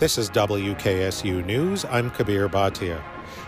This 0.00 0.16
is 0.16 0.30
WKSU 0.30 1.44
News. 1.44 1.84
I'm 1.84 2.08
Kabir 2.08 2.48
Bhatia. 2.48 3.02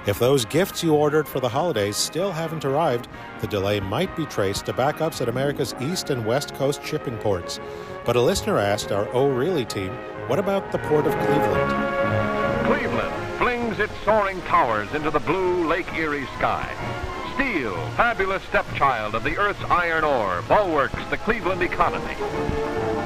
If 0.07 0.19
those 0.19 0.45
gifts 0.45 0.85
you 0.85 0.93
ordered 0.93 1.27
for 1.27 1.41
the 1.41 1.49
holidays 1.49 1.97
still 1.97 2.31
haven't 2.31 2.67
arrived, 2.67 3.09
the 3.41 3.47
delay 3.47 3.81
might 3.81 4.15
be 4.15 4.27
traced 4.27 4.67
to 4.67 4.75
backups 4.75 5.23
at 5.23 5.31
America's 5.31 5.75
east 5.81 6.11
and 6.11 6.27
west 6.27 6.55
coast 6.55 6.85
shipping 6.85 7.17
ports. 7.17 7.59
But 8.05 8.17
a 8.17 8.21
listener 8.21 8.59
asked 8.59 8.93
our 8.93 9.09
O'Reilly 9.15 9.65
team, 9.65 9.93
what 10.27 10.39
about 10.39 10.71
the 10.73 10.79
Port 10.81 11.07
of 11.07 11.15
Cleveland? 11.15 12.67
Cleveland 12.67 13.39
flings 13.39 13.79
its 13.79 13.99
soaring 14.05 14.43
towers 14.43 14.93
into 14.93 15.11
the 15.11 15.21
blue 15.21 15.67
Lake 15.67 15.91
Erie 15.95 16.27
sky. 16.37 16.71
Steel, 17.35 17.75
fabulous 17.97 18.43
stepchild 18.45 19.15
of 19.15 19.25
the 19.25 19.37
Earth's 19.37 19.63
iron 19.65 20.05
ore, 20.05 20.43
bulwarks 20.49 21.05
the 21.11 21.17
Cleveland 21.17 21.63
economy. 21.63 22.15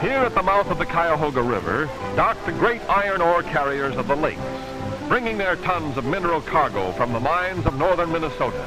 Here 0.00 0.18
at 0.18 0.34
the 0.34 0.42
mouth 0.42 0.70
of 0.70 0.78
the 0.78 0.86
Cuyahoga 0.86 1.42
River 1.42 1.86
dock 2.16 2.36
the 2.44 2.52
great 2.52 2.80
iron 2.88 3.20
ore 3.20 3.42
carriers 3.42 3.96
of 3.96 4.08
the 4.08 4.16
lakes, 4.16 4.40
bringing 5.08 5.38
their 5.38 5.56
tons 5.56 5.96
of 5.96 6.04
mineral 6.04 6.40
cargo 6.40 6.92
from 6.92 7.12
the 7.12 7.20
mines 7.20 7.66
of 7.66 7.78
northern 7.78 8.10
Minnesota. 8.10 8.66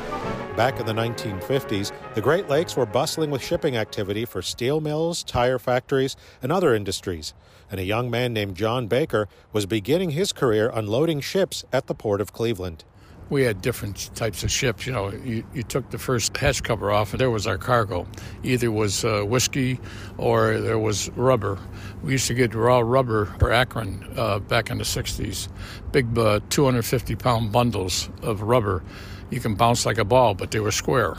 Back 0.56 0.80
in 0.80 0.86
the 0.86 0.94
1950s, 0.94 1.92
the 2.16 2.22
Great 2.22 2.50
Lakes 2.50 2.76
were 2.76 2.86
bustling 2.86 3.32
with 3.32 3.44
shipping 3.44 3.78
activity 3.78 4.26
for 4.26 4.42
steel 4.42 4.82
mills, 4.82 5.24
tire 5.24 5.60
factories, 5.60 6.16
and 6.42 6.52
other 6.52 6.74
industries. 6.74 7.34
And 7.72 7.80
a 7.80 7.86
young 7.86 8.10
man 8.10 8.34
named 8.34 8.56
John 8.56 8.88
Baker 8.88 9.28
was 9.54 9.66
beginning 9.66 10.12
his 10.12 10.34
career 10.34 10.72
unloading 10.74 11.22
ships 11.22 11.64
at 11.72 11.88
the 11.88 11.96
Port 11.96 12.22
of 12.22 12.34
Cleveland 12.34 12.84
we 13.30 13.44
had 13.44 13.62
different 13.62 14.14
types 14.16 14.44
of 14.44 14.52
ships. 14.52 14.86
You 14.86 14.94
know, 14.94 15.12
you, 15.12 15.44
you 15.54 15.64
took 15.64 15.90
the 15.90 15.98
first 15.98 16.36
hatch 16.36 16.64
cover 16.64 16.92
off, 16.92 17.14
and 17.14 17.20
there 17.20 17.30
was 17.30 17.48
our 17.48 17.58
cargo. 17.58 18.08
Either 18.44 18.72
was 18.72 19.06
uh, 19.06 19.24
whiskey 19.24 19.80
or 20.18 20.60
there 20.60 20.80
was 20.80 21.10
rubber. 21.12 21.60
We 22.04 22.14
used 22.14 22.28
to 22.28 22.34
get 22.34 22.56
raw 22.56 22.80
rubber 22.80 23.26
for 23.40 23.52
Akron 23.52 24.08
uh, 24.18 24.40
back 24.40 24.70
in 24.70 24.78
the 24.78 24.84
60s, 24.84 25.48
big 25.92 26.18
uh, 26.18 26.40
250 26.50 27.16
pound 27.16 27.52
bundles 27.52 28.10
of 28.22 28.42
rubber. 28.42 28.84
You 29.30 29.40
can 29.40 29.56
bounce 29.56 29.86
like 29.86 30.00
a 30.00 30.06
ball, 30.06 30.34
but 30.34 30.52
they 30.52 30.60
were 30.60 30.72
square. 30.72 31.18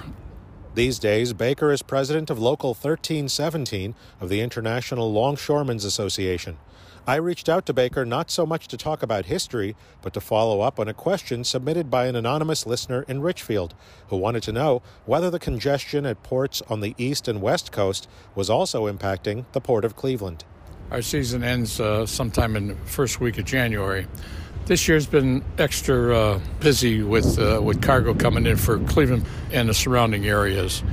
These 0.73 1.01
days, 1.01 1.33
Baker 1.33 1.73
is 1.73 1.83
president 1.83 2.31
of 2.31 2.39
Local 2.39 2.71
1317 2.71 3.97
of 4.21 4.29
the 4.29 4.41
International 4.41 5.12
Longshoremen's 5.12 5.85
Association. 5.85 6.59
I 7.09 7.17
reached 7.17 7.49
out 7.49 7.67
to 7.67 7.73
Baker 7.73 8.05
not 8.05 8.31
so 8.31 8.47
much 8.47 8.69
to 8.69 8.77
talk 8.77 9.03
about 9.03 9.25
history, 9.25 9.75
but 10.01 10.15
to 10.15 10.21
follow 10.21 10.61
up 10.61 10.79
on 10.79 10.87
a 10.87 10.95
question 10.95 11.43
submitted 11.43 11.91
by 11.91 12.07
an 12.07 12.15
anonymous 12.15 12.67
listener 12.67 13.05
in 13.09 13.21
Richfield 13.21 13.75
who 14.11 14.17
wanted 14.17 14.45
to 14.45 14.53
know 14.53 14.81
whether 15.07 15.29
the 15.29 15.41
congestion 15.41 16.07
at 16.07 16.23
ports 16.23 16.62
on 16.69 16.79
the 16.81 16.95
east 16.97 17.27
and 17.27 17.43
west 17.43 17.73
coast 17.73 18.09
was 18.37 18.49
also 18.49 18.87
impacting 18.87 19.47
the 19.51 19.61
Port 19.61 19.84
of 19.84 19.97
Cleveland. 19.97 20.45
Our 20.93 21.03
season 21.03 21.43
ends 21.43 21.81
uh, 21.81 22.07
sometime 22.07 22.55
in 22.55 22.69
the 22.69 22.77
first 22.84 23.21
week 23.21 23.39
of 23.39 23.45
January. 23.45 24.07
This 24.71 24.87
year's 24.87 25.09
been 25.09 25.43
extra 25.59 26.17
uh, 26.17 26.41
busy 26.61 27.03
with 27.03 27.41
uh, 27.41 27.61
with 27.61 27.83
cargo 27.83 28.15
coming 28.15 28.47
in 28.47 28.57
for 28.57 28.79
Cleveland 28.79 29.27
and 29.51 29.69
the 29.69 29.75
surrounding 29.75 30.29
areas 30.29 30.85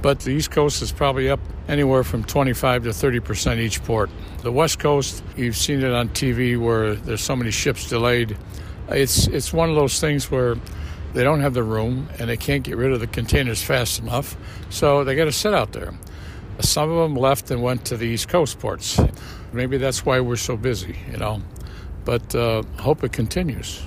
but 0.00 0.20
the 0.20 0.30
East 0.30 0.50
Coast 0.50 0.80
is 0.80 0.92
probably 0.92 1.28
up 1.28 1.40
anywhere 1.68 2.04
from 2.04 2.24
25 2.24 2.84
to 2.84 2.92
30 2.94 3.20
percent 3.20 3.60
each 3.60 3.84
port. 3.84 4.08
The 4.42 4.50
West 4.50 4.78
Coast, 4.78 5.22
you've 5.36 5.58
seen 5.58 5.82
it 5.82 5.92
on 5.92 6.08
TV 6.08 6.58
where 6.58 6.94
there's 6.94 7.20
so 7.20 7.36
many 7.36 7.50
ships 7.50 7.86
delayed. 7.86 8.34
It's 8.88 9.26
it's 9.26 9.52
one 9.52 9.68
of 9.68 9.76
those 9.76 10.00
things 10.00 10.30
where 10.30 10.56
they 11.12 11.22
don't 11.22 11.40
have 11.40 11.52
the 11.52 11.62
room 11.62 12.08
and 12.18 12.30
they 12.30 12.38
can't 12.38 12.62
get 12.62 12.78
rid 12.78 12.92
of 12.92 13.00
the 13.00 13.08
containers 13.08 13.62
fast 13.62 14.00
enough, 14.00 14.38
so 14.70 15.04
they 15.04 15.14
got 15.14 15.26
to 15.26 15.32
sit 15.32 15.52
out 15.52 15.72
there. 15.72 15.92
Some 16.60 16.90
of 16.90 16.96
them 16.96 17.14
left 17.14 17.50
and 17.50 17.62
went 17.62 17.84
to 17.84 17.98
the 17.98 18.06
East 18.06 18.30
Coast 18.30 18.58
ports. 18.58 18.98
Maybe 19.52 19.76
that's 19.76 20.06
why 20.06 20.20
we're 20.20 20.36
so 20.36 20.56
busy, 20.56 20.96
you 21.10 21.18
know. 21.18 21.42
But 22.08 22.34
uh, 22.34 22.62
hope 22.78 23.04
it 23.04 23.12
continues. 23.12 23.86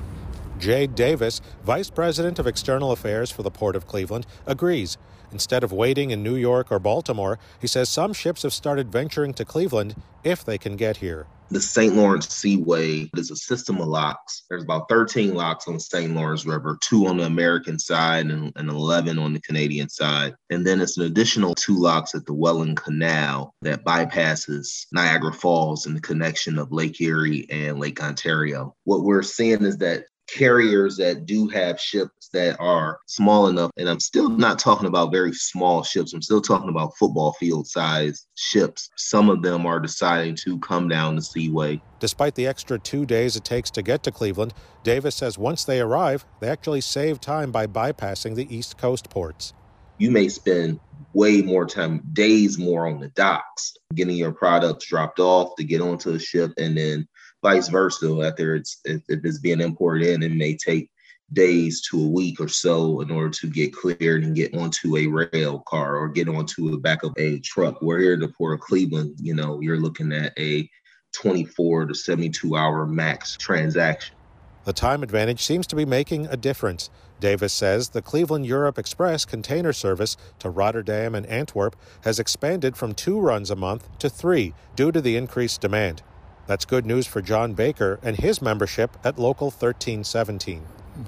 Jade 0.60 0.94
Davis, 0.94 1.42
Vice 1.64 1.90
President 1.90 2.38
of 2.38 2.46
External 2.46 2.92
Affairs 2.92 3.32
for 3.32 3.42
the 3.42 3.50
Port 3.50 3.76
of 3.76 3.88
Cleveland, 3.88 4.28
agrees. 4.46 5.00
Instead 5.32 5.64
of 5.64 5.72
waiting 5.72 6.12
in 6.12 6.24
New 6.24 6.36
York 6.36 6.72
or 6.72 6.80
Baltimore, 6.80 7.40
he 7.60 7.68
says 7.68 7.90
some 7.90 8.14
ships 8.14 8.44
have 8.44 8.54
started 8.54 8.92
venturing 8.92 9.34
to 9.36 9.46
Cleveland 9.46 9.96
if 10.24 10.44
they 10.44 10.58
can 10.58 10.76
get 10.76 10.98
here. 10.98 11.28
The 11.52 11.60
St. 11.60 11.94
Lawrence 11.96 12.30
Seaway 12.30 13.10
is 13.18 13.30
a 13.30 13.36
system 13.36 13.82
of 13.82 13.88
locks. 13.90 14.44
There's 14.50 14.64
about 14.64 14.88
13 14.88 15.34
locks 15.34 15.68
on 15.68 15.74
the 15.74 15.80
St. 15.82 16.16
Lawrence 16.16 16.46
River, 16.46 16.78
two 16.80 17.08
on 17.08 17.18
the 17.18 17.26
American 17.26 17.78
side 17.78 18.28
and, 18.28 18.54
and 18.56 18.70
11 18.70 19.20
on 19.20 19.34
the 19.34 19.42
Canadian 19.42 19.90
side. 19.90 20.34
And 20.50 20.66
then 20.66 20.80
it's 20.80 20.98
an 20.98 21.04
additional 21.04 21.54
two 21.54 21.78
locks 21.78 22.16
at 22.16 22.26
the 22.26 22.34
Welland 22.34 22.78
Canal 22.78 23.54
that 23.64 23.84
bypasses 23.84 24.86
Niagara 24.94 25.34
Falls 25.34 25.86
and 25.86 25.94
the 25.94 26.00
connection 26.00 26.58
of 26.58 26.72
Lake 26.72 27.02
Erie 27.02 27.46
and 27.50 27.80
Lake 27.80 28.02
Ontario. 28.02 28.74
What 28.86 29.04
we're 29.04 29.22
seeing 29.22 29.66
is 29.66 29.78
that 29.80 30.06
carriers 30.34 30.98
that 30.98 31.26
do 31.26 31.48
have 31.50 31.80
ships 31.80 32.30
that 32.34 32.58
are 32.60 33.00
small 33.08 33.48
enough. 33.48 33.72
And 33.78 33.90
I'm 33.90 34.00
still 34.00 34.30
not 34.30 34.60
talking 34.60 34.88
about 34.88 35.12
very 35.12 35.34
small 35.34 35.84
ships. 35.84 36.14
I'm 36.14 36.22
still 36.22 36.42
talking 36.42 36.70
about 36.70 36.98
football 36.98 37.34
field 37.34 37.68
size 37.68 38.26
ships. 38.36 38.90
Some 38.98 39.30
of 39.30 39.42
them 39.42 39.66
are 39.66 39.80
deciding 39.80 40.36
to 40.44 40.60
come 40.60 40.88
down 40.88 41.16
the 41.16 41.22
seaway. 41.22 41.82
Despite 42.00 42.36
the 42.36 42.48
extra 42.48 42.80
two 42.80 43.06
days 43.06 43.36
it 43.36 43.44
takes 43.44 43.70
to 43.72 43.82
get 43.82 44.04
to 44.04 44.12
Cleveland, 44.12 44.54
Davis 44.84 45.16
says 45.16 45.38
once 45.38 45.64
they 45.66 45.80
arrive, 45.80 46.26
they 46.40 46.50
actually 46.50 46.82
save 46.82 47.20
time 47.20 47.52
by 47.52 47.68
bypassing 47.68 48.36
the 48.36 48.54
East 48.56 48.78
Coast 48.78 49.10
ports. 49.10 49.54
You 49.98 50.10
may 50.10 50.30
spend 50.30 50.80
way 51.14 51.42
more 51.42 51.66
time, 51.66 52.02
days 52.14 52.58
more 52.58 52.88
on 52.88 53.00
the 53.00 53.10
docks, 53.10 53.74
getting 53.94 54.16
your 54.16 54.32
products 54.32 54.88
dropped 54.88 55.20
off 55.20 55.56
to 55.58 55.64
get 55.64 55.82
onto 55.82 56.12
a 56.12 56.20
ship 56.20 56.52
and 56.58 56.76
then 56.76 57.08
vice 57.42 57.68
versa. 57.68 58.22
After 58.22 58.56
it's 58.56 58.80
if, 58.86 59.02
it's 59.08 59.40
being 59.40 59.62
imported 59.62 60.08
in, 60.08 60.24
it 60.24 60.34
may 60.34 60.56
take 60.56 60.90
days 61.34 61.82
to 61.82 62.04
a 62.04 62.10
week 62.10 62.42
or 62.42 62.48
so 62.48 63.00
in 63.02 63.10
order 63.10 63.30
to 63.30 63.48
get 63.48 63.74
cleared 63.74 64.24
and 64.24 64.36
get 64.36 64.54
onto 64.54 64.98
a 64.98 65.08
rail 65.08 65.60
car 65.68 65.96
or 65.96 66.10
get 66.10 66.28
onto 66.28 66.70
the 66.70 66.78
back 66.78 67.04
of 67.04 67.14
a 67.18 67.40
truck. 67.40 67.82
We're 67.82 68.00
here 68.00 68.14
at 68.14 68.20
the 68.20 68.28
Port 68.28 68.56
of 68.56 68.60
Cleveland. 68.60 69.16
You 69.22 69.36
know, 69.36 69.62
you're 69.62 69.80
looking 69.80 70.12
at 70.12 70.38
a 70.38 70.70
24 71.14 71.88
to 71.88 71.96
72 71.96 72.56
hour 72.56 72.86
max 72.86 73.38
transaction. 73.38 74.16
The 74.64 74.74
time 74.74 75.02
advantage 75.02 75.42
seems 75.42 75.66
to 75.68 75.76
be 75.76 75.86
making 75.86 76.28
a 76.28 76.38
difference. 76.38 76.92
Davis 77.20 77.52
says 77.52 77.90
the 77.90 78.02
Cleveland 78.02 78.46
Europe 78.46 78.78
Express 78.78 79.26
container 79.26 79.74
service 79.74 80.18
to 80.40 80.52
Rotterdam 80.52 81.16
and 81.16 81.26
Antwerp 81.26 81.76
has 82.04 82.20
expanded 82.20 82.78
from 82.78 82.94
two 82.94 83.20
runs 83.20 83.50
a 83.50 83.56
month 83.56 83.90
to 84.00 84.10
three 84.10 84.54
due 84.76 84.92
to 84.92 85.02
the 85.02 85.16
increased 85.16 85.62
demand. 85.62 86.04
That's 86.52 86.66
good 86.66 86.86
news 86.86 87.08
for 87.08 87.22
John 87.22 87.54
Baker 87.54 87.98
and 88.04 88.18
his 88.18 88.42
membership 88.42 88.98
at 89.06 89.18
Local 89.18 89.52
1317. 89.52 90.62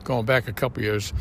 Going 0.06 0.26
back 0.26 0.48
a 0.48 0.54
couple 0.54 0.82
years, 0.82 1.12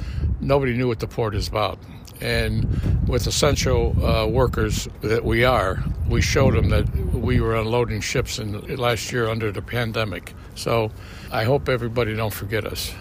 nobody 0.40 0.76
knew 0.76 0.86
what 0.86 1.00
the 1.00 1.08
port 1.08 1.34
is 1.34 1.48
about. 1.48 1.80
And 2.20 3.08
with 3.08 3.26
essential 3.26 4.00
uh, 4.00 4.28
workers 4.28 4.86
that 5.00 5.24
we 5.24 5.42
are, 5.42 5.82
we 6.08 6.22
showed 6.22 6.54
them 6.54 6.68
that 6.68 6.88
we 7.12 7.40
were 7.40 7.56
unloading 7.56 8.00
ships 8.00 8.38
in 8.38 8.60
last 8.76 9.10
year 9.10 9.28
under 9.28 9.50
the 9.50 9.60
pandemic. 9.60 10.34
So 10.54 10.92
I 11.32 11.42
hope 11.42 11.68
everybody 11.68 12.14
don't 12.14 12.32
forget 12.32 12.64
us. 12.64 12.94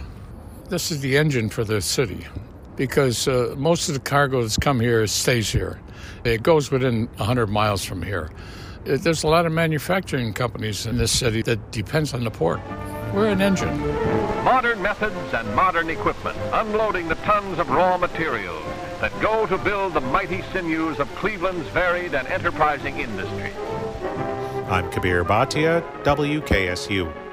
This 0.70 0.90
is 0.90 1.02
the 1.02 1.18
engine 1.18 1.50
for 1.50 1.64
the 1.64 1.82
city 1.82 2.26
because 2.76 3.28
uh, 3.28 3.54
most 3.60 3.90
of 3.90 3.94
the 3.94 4.02
cargo 4.02 4.42
that's 4.42 4.58
come 4.58 4.80
here 4.80 5.06
stays 5.06 5.52
here. 5.52 5.80
It 6.24 6.42
goes 6.42 6.72
within 6.72 7.06
100 7.18 7.46
miles 7.46 7.86
from 7.86 8.02
here. 8.02 8.32
Uh, 8.88 8.98
there's 8.98 9.24
a 9.24 9.28
lot 9.28 9.46
of 9.46 9.52
manufacturing 9.52 10.34
companies 10.34 10.86
in 10.86 10.98
this 10.98 11.12
city 11.12 11.42
that 11.44 11.72
depends 11.72 12.14
on 12.14 12.24
the 12.24 12.32
port. 12.32 12.60
We're 13.14 13.28
an 13.28 13.42
engine. 13.42 13.78
Modern 14.44 14.82
methods 14.82 15.34
and 15.34 15.56
modern 15.56 15.90
equipment 15.90 16.38
unloading 16.54 17.08
the 17.08 17.16
tons 17.16 17.60
of 17.60 17.70
raw 17.70 17.98
materials 17.98 18.64
that 19.00 19.12
go 19.22 19.46
to 19.46 19.58
build 19.58 19.94
the 19.94 20.02
mighty 20.02 20.42
sinews 20.54 21.00
of 21.00 21.14
Cleveland's 21.16 21.68
varied 21.70 22.16
and 22.16 22.28
enterprising 22.28 23.00
industry. 23.00 23.52
I'm 24.68 24.90
Kabir 24.92 25.26
Bhatia, 25.26 25.82
WKSU. 26.04 27.31